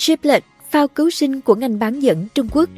[0.00, 2.68] Triplet, phao cứu sinh của ngành bán dẫn Trung Quốc.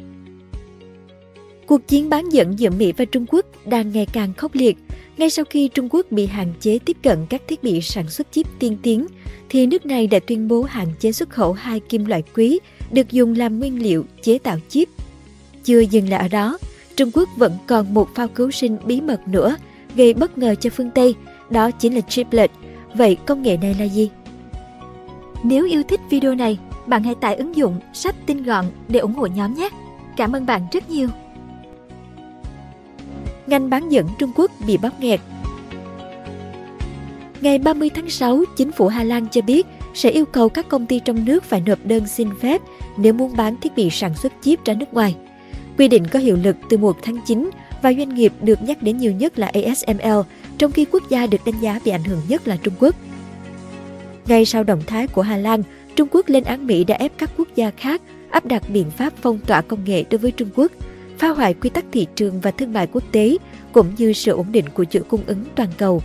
[1.65, 4.77] Cuộc chiến bán dẫn giữa Mỹ và Trung Quốc đang ngày càng khốc liệt.
[5.17, 8.27] Ngay sau khi Trung Quốc bị hạn chế tiếp cận các thiết bị sản xuất
[8.31, 9.05] chip tiên tiến,
[9.49, 12.59] thì nước này đã tuyên bố hạn chế xuất khẩu hai kim loại quý
[12.91, 14.89] được dùng làm nguyên liệu chế tạo chip.
[15.63, 16.57] Chưa dừng lại ở đó,
[16.95, 19.55] Trung Quốc vẫn còn một phao cứu sinh bí mật nữa
[19.95, 21.15] gây bất ngờ cho phương Tây,
[21.49, 22.51] đó chính là chiplet.
[22.93, 24.09] Vậy công nghệ này là gì?
[25.43, 26.57] Nếu yêu thích video này,
[26.87, 29.69] bạn hãy tải ứng dụng sách tin gọn để ủng hộ nhóm nhé.
[30.17, 31.07] Cảm ơn bạn rất nhiều.
[33.47, 35.19] Ngành bán dẫn Trung Quốc bị bóp nghẹt
[37.41, 40.85] Ngày 30 tháng 6, chính phủ Hà Lan cho biết sẽ yêu cầu các công
[40.85, 42.61] ty trong nước phải nộp đơn xin phép
[42.97, 45.15] nếu muốn bán thiết bị sản xuất chip ra nước ngoài.
[45.77, 47.49] Quy định có hiệu lực từ 1 tháng 9
[47.81, 50.19] và doanh nghiệp được nhắc đến nhiều nhất là ASML,
[50.57, 52.95] trong khi quốc gia được đánh giá bị ảnh hưởng nhất là Trung Quốc.
[54.27, 55.63] Ngay sau động thái của Hà Lan,
[55.95, 59.13] Trung Quốc lên án Mỹ đã ép các quốc gia khác áp đặt biện pháp
[59.21, 60.71] phong tỏa công nghệ đối với Trung Quốc,
[61.17, 63.37] phá hoại quy tắc thị trường và thương mại quốc tế,
[63.71, 66.01] cũng như sự ổn định của chuỗi cung ứng toàn cầu.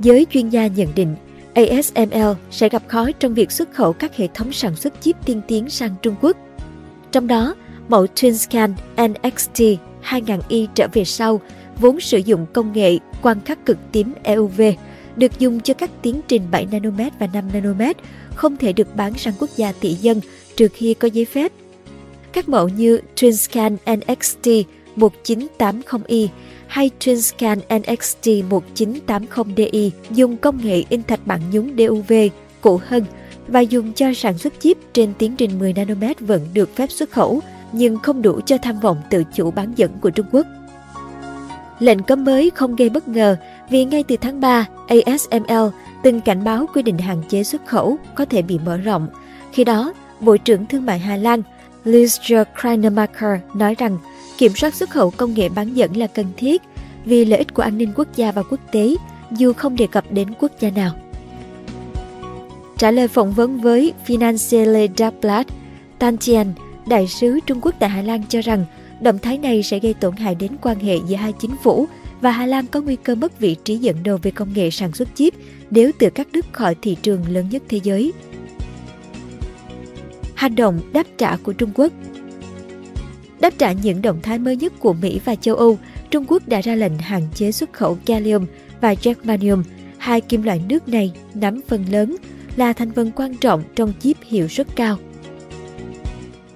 [0.00, 1.14] Giới chuyên gia nhận định,
[1.54, 5.40] ASML sẽ gặp khó trong việc xuất khẩu các hệ thống sản xuất chip tiên
[5.48, 6.36] tiến sang Trung Quốc.
[7.12, 7.54] Trong đó,
[7.88, 9.62] mẫu TwinScan NXT
[10.04, 11.40] 2000i trở về sau,
[11.80, 14.60] vốn sử dụng công nghệ quan khắc cực tím EUV,
[15.16, 17.96] được dùng cho các tiến trình 7 nanomet và 5 nanomet,
[18.34, 20.20] không thể được bán sang quốc gia tỷ dân
[20.56, 21.52] trừ khi có giấy phép.
[22.32, 24.48] Các mẫu như TwinScan NXT
[24.96, 26.28] 1980i
[26.66, 32.12] hay TwinScan NXT 1980DI dùng công nghệ in thạch bản nhúng DUV
[32.60, 33.04] cũ hơn
[33.48, 37.10] và dùng cho sản xuất chip trên tiến trình 10 nanomet vẫn được phép xuất
[37.10, 37.40] khẩu,
[37.72, 40.46] nhưng không đủ cho tham vọng tự chủ bán dẫn của Trung Quốc.
[41.78, 43.36] Lệnh cấm mới không gây bất ngờ
[43.70, 45.68] vì ngay từ tháng 3, ASML
[46.02, 49.08] từng cảnh báo quy định hạn chế xuất khẩu có thể bị mở rộng.
[49.52, 51.42] Khi đó, Bộ trưởng Thương mại Hà Lan
[51.84, 53.98] Liesje Kreinemacher nói rằng
[54.38, 56.62] kiểm soát xuất khẩu công nghệ bán dẫn là cần thiết
[57.04, 58.94] vì lợi ích của an ninh quốc gia và quốc tế
[59.30, 60.92] dù không đề cập đến quốc gia nào.
[62.78, 65.46] Trả lời phỏng vấn với Financielle Dagblad,
[65.98, 66.52] Tan Tian,
[66.86, 68.64] đại sứ Trung Quốc tại Hà Lan cho rằng
[69.00, 71.88] động thái này sẽ gây tổn hại đến quan hệ giữa hai chính phủ
[72.22, 74.92] và Hà Lan có nguy cơ mất vị trí dẫn đầu về công nghệ sản
[74.92, 75.34] xuất chip
[75.70, 78.12] nếu từ các nước khỏi thị trường lớn nhất thế giới.
[80.34, 81.92] Hành động đáp trả của Trung Quốc
[83.40, 85.78] Đáp trả những động thái mới nhất của Mỹ và châu Âu,
[86.10, 88.46] Trung Quốc đã ra lệnh hạn chế xuất khẩu gallium
[88.80, 89.62] và germanium,
[89.98, 92.16] hai kim loại nước này nắm phần lớn
[92.56, 94.98] là thành phần quan trọng trong chip hiệu suất cao.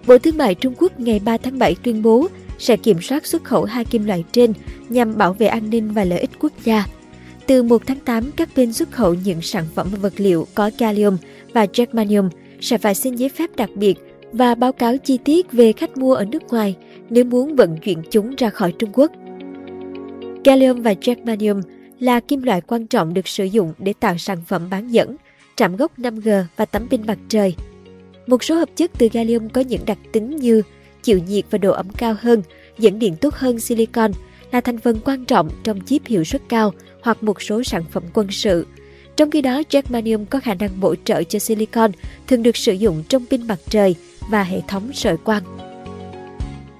[0.06, 3.44] Bộ Thương mại Trung Quốc ngày 3 tháng 7 tuyên bố sẽ kiểm soát xuất
[3.44, 4.52] khẩu hai kim loại trên
[4.88, 6.86] nhằm bảo vệ an ninh và lợi ích quốc gia.
[7.46, 10.70] Từ 1 tháng 8, các bên xuất khẩu những sản phẩm và vật liệu có
[10.78, 11.16] gallium
[11.52, 12.28] và germanium
[12.60, 13.98] sẽ phải xin giấy phép đặc biệt
[14.32, 16.76] và báo cáo chi tiết về khách mua ở nước ngoài
[17.10, 19.12] nếu muốn vận chuyển chúng ra khỏi Trung Quốc.
[20.44, 21.60] Gallium và germanium
[21.98, 25.16] là kim loại quan trọng được sử dụng để tạo sản phẩm bán dẫn,
[25.56, 27.54] trạm gốc 5G và tấm pin mặt trời.
[28.26, 30.62] Một số hợp chất từ gallium có những đặc tính như
[31.06, 32.42] chịu nhiệt và độ ẩm cao hơn,
[32.78, 34.12] dẫn điện tốt hơn silicon,
[34.52, 36.72] là thành phần quan trọng trong chip hiệu suất cao
[37.02, 38.66] hoặc một số sản phẩm quân sự.
[39.16, 41.90] Trong khi đó, germanium có khả năng bổ trợ cho silicon,
[42.26, 43.94] thường được sử dụng trong pin mặt trời
[44.30, 45.42] và hệ thống sợi quang.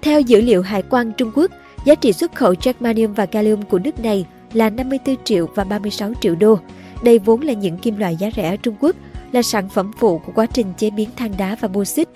[0.03, 1.51] Theo dữ liệu Hải quan Trung Quốc,
[1.85, 6.13] giá trị xuất khẩu germanium và gallium của nước này là 54 triệu và 36
[6.21, 6.59] triệu đô.
[7.03, 8.97] Đây vốn là những kim loại giá rẻ ở Trung Quốc,
[9.33, 12.09] là sản phẩm phụ của quá trình chế biến than đá và bô xít.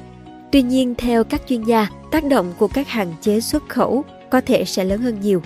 [0.52, 4.40] Tuy nhiên, theo các chuyên gia, tác động của các hạn chế xuất khẩu có
[4.40, 5.42] thể sẽ lớn hơn nhiều.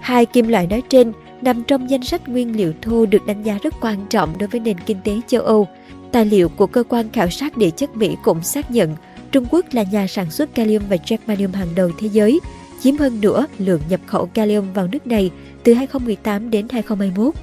[0.00, 3.58] Hai kim loại nói trên nằm trong danh sách nguyên liệu thô được đánh giá
[3.62, 5.68] rất quan trọng đối với nền kinh tế châu Âu.
[6.12, 8.96] Tài liệu của cơ quan khảo sát địa chất Mỹ cũng xác nhận
[9.32, 12.40] Trung Quốc là nhà sản xuất kalium và germanium hàng đầu thế giới,
[12.80, 15.30] chiếm hơn nửa lượng nhập khẩu kalium vào nước này
[15.62, 17.34] từ 2018 đến 2021.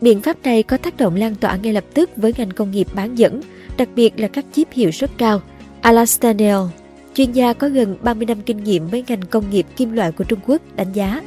[0.00, 2.86] Biện pháp này có tác động lan tỏa ngay lập tức với ngành công nghiệp
[2.94, 3.40] bán dẫn,
[3.78, 5.42] đặc biệt là các chip hiệu suất cao.
[5.80, 6.58] Alastair Neil,
[7.14, 10.24] chuyên gia có gần 30 năm kinh nghiệm với ngành công nghiệp kim loại của
[10.24, 11.22] Trung Quốc, đánh giá.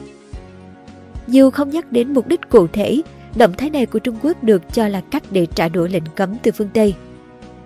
[1.27, 3.01] Dù không nhắc đến mục đích cụ thể,
[3.35, 6.35] động thái này của Trung Quốc được cho là cách để trả đũa lệnh cấm
[6.43, 6.93] từ phương Tây.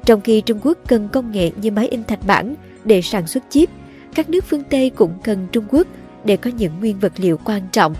[0.05, 3.43] Trong khi Trung Quốc cần công nghệ như máy in thạch bản để sản xuất
[3.49, 3.69] chip,
[4.15, 5.87] các nước phương Tây cũng cần Trung Quốc
[6.23, 7.95] để có những nguyên vật liệu quan trọng.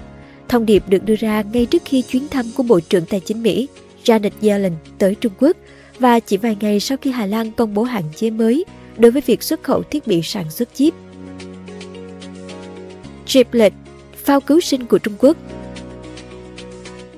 [0.48, 3.44] Thông điệp được đưa ra ngay trước khi chuyến thăm của Bộ trưởng Tài chính
[3.44, 3.68] Mỹ
[4.04, 5.58] Janet Yellen tới Trung Quốc
[6.00, 8.66] và chỉ vài ngày sau khi Hà Lan công bố hạn chế mới
[8.98, 10.94] đối với việc xuất khẩu thiết bị sản xuất chip.
[13.26, 13.74] Triplet,
[14.26, 15.38] phao cứu sinh của Trung Quốc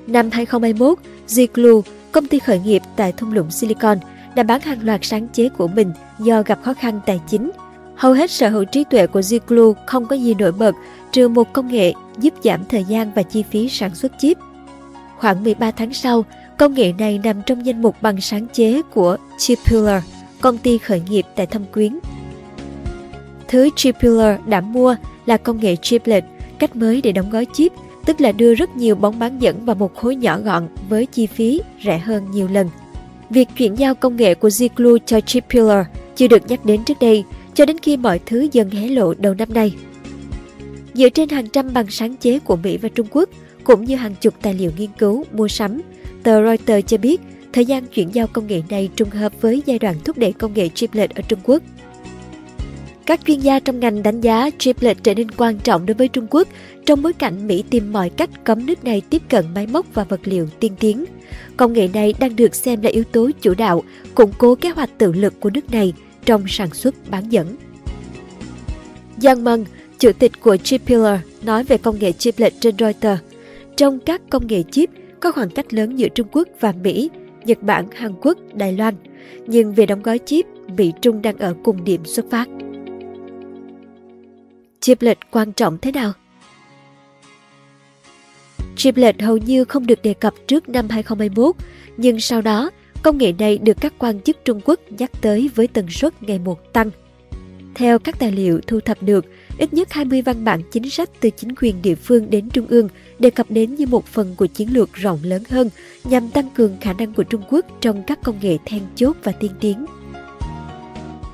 [0.08, 0.98] Năm 2021,
[1.28, 1.82] Ziklu,
[2.12, 3.98] công ty khởi nghiệp tại thung lũng Silicon,
[4.36, 7.52] đã bán hàng loạt sáng chế của mình do gặp khó khăn tài chính.
[7.96, 10.76] Hầu hết sở hữu trí tuệ của Ziklu không có gì nổi bật
[11.12, 14.38] trừ một công nghệ giúp giảm thời gian và chi phí sản xuất chip.
[15.18, 16.26] Khoảng 13 tháng sau,
[16.58, 20.04] công nghệ này nằm trong danh mục bằng sáng chế của Chipular,
[20.42, 22.00] công ty khởi nghiệp tại Thâm Quyến.
[23.48, 24.96] Thứ Chipular đã mua
[25.26, 26.24] là công nghệ chiplet,
[26.60, 27.72] cách mới để đóng gói chip,
[28.06, 31.28] tức là đưa rất nhiều bóng bán dẫn vào một khối nhỏ gọn với chi
[31.28, 32.70] phí rẻ hơn nhiều lần.
[33.30, 37.24] Việc chuyển giao công nghệ của Ziklu cho Chipular chưa được nhắc đến trước đây
[37.54, 39.74] cho đến khi mọi thứ dần hé lộ đầu năm nay.
[40.94, 43.30] Dựa trên hàng trăm bằng sáng chế của Mỹ và Trung Quốc,
[43.64, 45.82] cũng như hàng chục tài liệu nghiên cứu, mua sắm,
[46.28, 47.22] tờ Reuters cho biết
[47.54, 50.54] thời gian chuyển giao công nghệ này trùng hợp với giai đoạn thúc đẩy công
[50.54, 51.64] nghệ chiplet ở Trung Quốc.
[53.06, 56.28] Các chuyên gia trong ngành đánh giá chiplet trở nên quan trọng đối với Trung
[56.30, 56.48] Quốc
[56.86, 60.04] trong bối cảnh Mỹ tìm mọi cách cấm nước này tiếp cận máy móc và
[60.04, 61.06] vật liệu tiên tiến.
[61.58, 63.84] Công nghệ này đang được xem là yếu tố chủ đạo,
[64.16, 65.94] củng cố kế hoạch tự lực của nước này
[66.26, 67.56] trong sản xuất bán dẫn.
[69.18, 69.66] Giang Mân,
[70.00, 73.22] chủ tịch của Chipiller, nói về công nghệ chiplet trên Reuters.
[73.78, 74.90] Trong các công nghệ chip,
[75.22, 77.10] có khoảng cách lớn giữa Trung Quốc và Mỹ,
[77.46, 78.96] Nhật Bản, Hàn Quốc, Đài Loan.
[79.48, 80.46] Nhưng về đóng gói chip,
[80.78, 82.48] Mỹ Trung đang ở cùng điểm xuất phát.
[84.80, 86.14] Chiplet quan trọng thế nào?
[88.76, 91.56] Chiplet hầu như không được đề cập trước năm 2021,
[91.98, 92.70] nhưng sau đó,
[93.04, 96.40] công nghệ này được các quan chức Trung Quốc nhắc tới với tần suất ngày
[96.40, 96.90] một tăng.
[97.78, 99.26] Theo các tài liệu thu thập được,
[99.58, 102.90] ít nhất 20 văn bản chính sách từ chính quyền địa phương đến trung ương
[103.20, 105.70] đề cập đến như một phần của chiến lược rộng lớn hơn
[106.04, 109.32] nhằm tăng cường khả năng của Trung Quốc trong các công nghệ then chốt và
[109.32, 109.86] tiên tiến.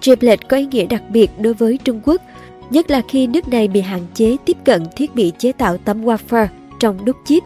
[0.02, 2.22] Triplet có ý nghĩa đặc biệt đối với Trung Quốc,
[2.70, 6.06] nhất là khi nước này bị hạn chế tiếp cận thiết bị chế tạo tấm
[6.06, 6.48] wafer
[6.80, 7.44] trong đúc chip.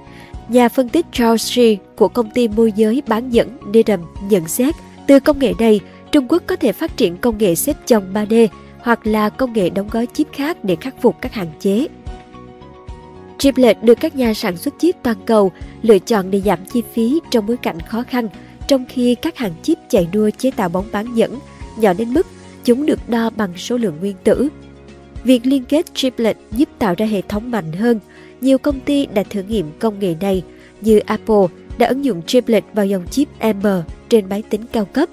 [0.50, 4.00] Nhà phân tích Charles shi của công ty môi giới bán dẫn Dedham
[4.30, 4.76] nhận xét,
[5.08, 5.80] từ công nghệ này,
[6.12, 8.48] Trung Quốc có thể phát triển công nghệ xếp chồng 3D
[8.80, 11.88] hoặc là công nghệ đóng gói chip khác để khắc phục các hạn chế.
[13.38, 15.52] Chiplet được các nhà sản xuất chip toàn cầu
[15.82, 18.28] lựa chọn để giảm chi phí trong bối cảnh khó khăn,
[18.68, 21.40] trong khi các hàng chip chạy đua chế tạo bóng bán dẫn
[21.78, 22.28] nhỏ đến mức
[22.64, 24.50] chúng được đo bằng số lượng nguyên tử.
[25.24, 28.00] Việc liên kết chiplet giúp tạo ra hệ thống mạnh hơn.
[28.42, 30.44] Nhiều công ty đã thử nghiệm công nghệ này,
[30.82, 31.46] như Apple
[31.78, 33.68] đã ứng dụng chiplet vào dòng chip M
[34.10, 35.10] trên máy tính cao cấp.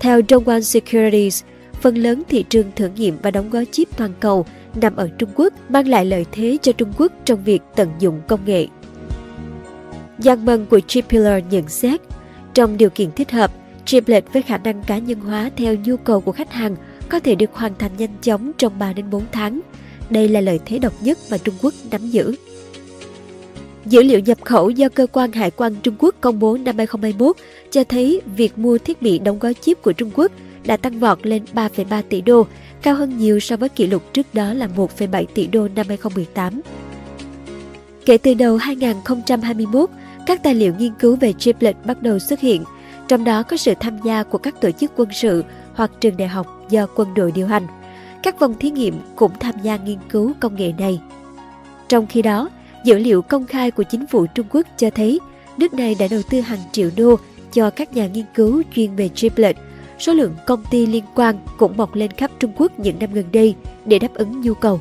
[0.00, 1.44] Theo Dongwon Securities,
[1.80, 5.30] phần lớn thị trường thử nghiệm và đóng gói chip toàn cầu nằm ở Trung
[5.34, 8.66] Quốc mang lại lợi thế cho Trung Quốc trong việc tận dụng công nghệ.
[10.18, 12.00] Giang Mân của Chipiller nhận xét,
[12.54, 13.52] trong điều kiện thích hợp,
[13.84, 16.76] chiplet với khả năng cá nhân hóa theo nhu cầu của khách hàng
[17.08, 19.60] có thể được hoàn thành nhanh chóng trong 3 đến 4 tháng.
[20.10, 22.34] Đây là lợi thế độc nhất mà Trung Quốc nắm giữ.
[23.86, 27.36] Dữ liệu nhập khẩu do cơ quan hải quan Trung Quốc công bố năm 2021
[27.70, 30.32] cho thấy việc mua thiết bị đóng gói chip của Trung Quốc
[30.64, 32.46] đã tăng vọt lên 3,3 tỷ đô,
[32.82, 36.60] cao hơn nhiều so với kỷ lục trước đó là 1,7 tỷ đô năm 2018.
[38.04, 39.90] Kể từ đầu 2021,
[40.26, 42.64] các tài liệu nghiên cứu về chiplet bắt đầu xuất hiện,
[43.08, 45.44] trong đó có sự tham gia của các tổ chức quân sự
[45.74, 47.66] hoặc trường đại học do quân đội điều hành.
[48.22, 51.00] Các vòng thí nghiệm cũng tham gia nghiên cứu công nghệ này.
[51.88, 52.48] Trong khi đó,
[52.84, 55.20] dữ liệu công khai của chính phủ Trung Quốc cho thấy
[55.56, 57.16] nước này đã đầu tư hàng triệu đô
[57.52, 59.56] cho các nhà nghiên cứu chuyên về chiplet
[59.98, 63.24] số lượng công ty liên quan cũng mọc lên khắp Trung Quốc những năm gần
[63.32, 64.80] đây để đáp ứng nhu cầu.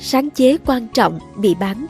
[0.00, 1.86] Sáng chế quan trọng bị bán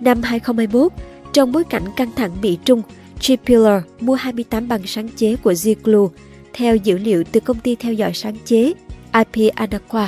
[0.00, 0.92] Năm 2021,
[1.32, 2.82] trong bối cảnh căng thẳng Mỹ-Trung,
[3.20, 6.08] Chipular mua 28 bằng sáng chế của Ziklu
[6.52, 8.72] theo dữ liệu từ công ty theo dõi sáng chế
[9.12, 10.06] IP Anaqua.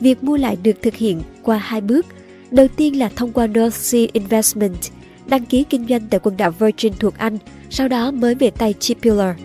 [0.00, 2.06] Việc mua lại được thực hiện qua hai bước.
[2.50, 4.78] Đầu tiên là thông qua North Sea Investment,
[5.26, 7.38] đăng ký kinh doanh tại quần đảo Virgin thuộc Anh–
[7.70, 9.36] sau đó mới về tay Chipular.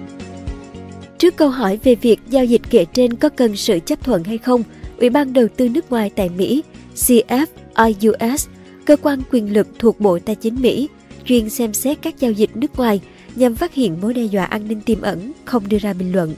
[1.18, 4.38] Trước câu hỏi về việc giao dịch kể trên có cần sự chấp thuận hay
[4.38, 4.64] không,
[5.00, 6.64] Ủy ban đầu tư nước ngoài tại Mỹ,
[6.96, 8.48] CFIUS,
[8.86, 10.90] cơ quan quyền lực thuộc Bộ Tài chính Mỹ,
[11.26, 13.02] chuyên xem xét các giao dịch nước ngoài
[13.36, 16.34] nhằm phát hiện mối đe dọa an ninh tiềm ẩn, không đưa ra bình luận.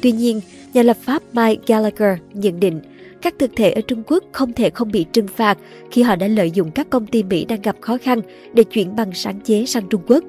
[0.00, 0.40] Tuy nhiên,
[0.72, 2.80] nhà lập pháp Mike Gallagher nhận định
[3.22, 5.58] các thực thể ở Trung Quốc không thể không bị trừng phạt
[5.90, 8.20] khi họ đã lợi dụng các công ty Mỹ đang gặp khó khăn
[8.52, 10.24] để chuyển bằng sáng chế sang Trung Quốc.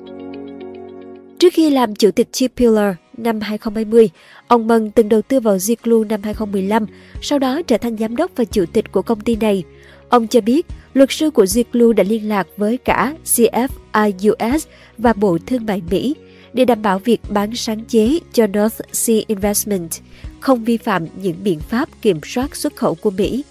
[1.39, 4.09] Trước khi làm chủ tịch Chipiller năm 2020,
[4.47, 6.85] ông Mân từng đầu tư vào Ziklu năm 2015,
[7.21, 9.63] sau đó trở thành giám đốc và chủ tịch của công ty này.
[10.09, 14.59] Ông cho biết, luật sư của Ziklu đã liên lạc với cả CFIUS
[14.97, 16.15] và Bộ Thương mại Mỹ
[16.53, 19.91] để đảm bảo việc bán sáng chế cho North Sea Investment
[20.39, 23.43] không vi phạm những biện pháp kiểm soát xuất khẩu của Mỹ.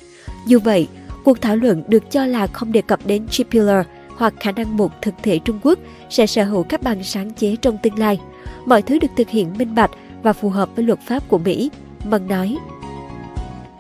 [0.47, 0.89] Dù vậy,
[1.25, 3.87] cuộc thảo luận được cho là không đề cập đến Chipiller
[4.19, 5.79] hoặc khả năng một thực thể Trung Quốc
[6.11, 8.21] sẽ sở hữu các bằng sáng chế trong tương lai.
[8.67, 9.91] Mọi thứ được thực hiện minh bạch
[10.23, 11.71] và phù hợp với luật pháp của Mỹ.
[12.05, 12.57] Mân nói.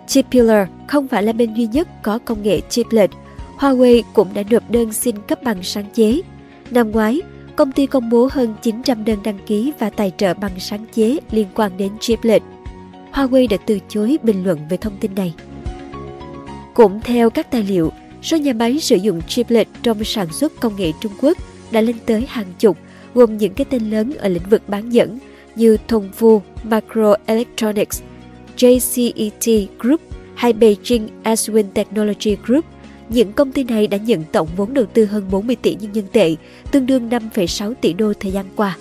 [0.06, 3.10] Chipula không phải là bên duy nhất có công nghệ chiplet.
[3.58, 6.20] Huawei cũng đã nộp đơn xin cấp bằng sáng chế.
[6.70, 7.20] Năm ngoái,
[7.56, 11.18] công ty công bố hơn 900 đơn đăng ký và tài trợ bằng sáng chế
[11.30, 12.42] liên quan đến chiplet.
[13.12, 15.34] Huawei đã từ chối bình luận về thông tin này.
[16.74, 20.76] Cũng theo các tài liệu, số nhà máy sử dụng chiplet trong sản xuất công
[20.76, 21.38] nghệ Trung Quốc
[21.70, 22.78] đã lên tới hàng chục,
[23.14, 25.18] gồm những cái tên lớn ở lĩnh vực bán dẫn
[25.56, 28.02] như Tongfu Microelectronics,
[28.56, 30.00] JCET Group
[30.34, 32.64] hay Beijing Aswin Technology Group.
[33.08, 36.04] Những công ty này đã nhận tổng vốn đầu tư hơn 40 tỷ nhân dân
[36.12, 36.36] tệ,
[36.70, 38.76] tương đương 5,6 tỷ đô thời gian qua.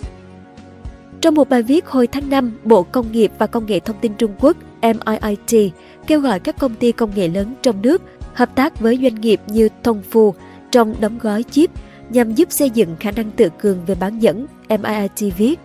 [1.22, 4.13] Trong một bài viết hồi tháng 5, Bộ Công nghiệp và Công nghệ Thông tin
[4.13, 5.74] Trung Quốc MIIT
[6.08, 8.01] kêu gọi các công ty công nghệ lớn trong nước
[8.38, 10.34] hợp tác với doanh nghiệp như Thông Phu
[10.72, 11.72] trong đóng gói chip
[12.10, 15.60] nhằm giúp xây dựng khả năng tự cường về bán dẫn, MIT viết.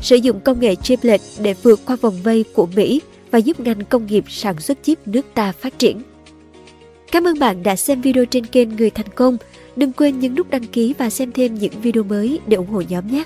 [0.00, 3.00] Sử dụng công nghệ chiplet để vượt qua vòng vây của Mỹ
[3.30, 6.02] và giúp ngành công nghiệp sản xuất chip nước ta phát triển.
[7.12, 9.36] Cảm ơn bạn đã xem video trên kênh Người Thành Công.
[9.76, 12.82] Đừng quên nhấn nút đăng ký và xem thêm những video mới để ủng hộ
[12.88, 13.24] nhóm nhé!